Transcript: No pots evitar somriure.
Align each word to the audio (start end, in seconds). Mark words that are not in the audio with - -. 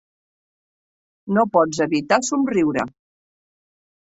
No 1.37 1.45
pots 1.57 1.81
evitar 1.87 2.19
somriure. 2.31 2.87